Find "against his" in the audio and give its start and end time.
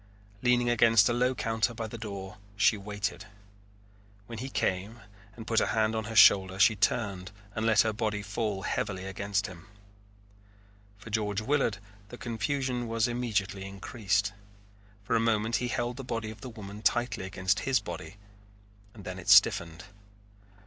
17.25-17.79